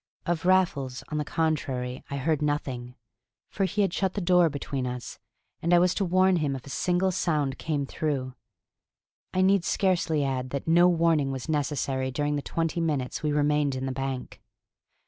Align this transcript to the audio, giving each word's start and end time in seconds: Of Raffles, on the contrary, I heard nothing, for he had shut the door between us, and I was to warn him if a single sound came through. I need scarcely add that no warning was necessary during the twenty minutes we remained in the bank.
Of 0.25 0.45
Raffles, 0.47 1.03
on 1.09 1.19
the 1.19 1.23
contrary, 1.23 2.03
I 2.09 2.17
heard 2.17 2.41
nothing, 2.41 2.95
for 3.49 3.65
he 3.65 3.83
had 3.83 3.93
shut 3.93 4.15
the 4.15 4.19
door 4.19 4.49
between 4.49 4.87
us, 4.87 5.19
and 5.61 5.75
I 5.75 5.77
was 5.77 5.93
to 5.93 6.03
warn 6.05 6.37
him 6.37 6.55
if 6.55 6.65
a 6.65 6.71
single 6.71 7.11
sound 7.11 7.59
came 7.59 7.85
through. 7.85 8.33
I 9.31 9.43
need 9.43 9.63
scarcely 9.63 10.23
add 10.25 10.49
that 10.49 10.67
no 10.67 10.87
warning 10.89 11.29
was 11.31 11.47
necessary 11.47 12.09
during 12.09 12.35
the 12.35 12.41
twenty 12.41 12.81
minutes 12.81 13.21
we 13.21 13.31
remained 13.31 13.75
in 13.75 13.85
the 13.85 13.91
bank. 13.91 14.41